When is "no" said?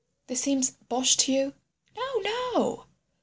1.95-2.21, 2.23-2.85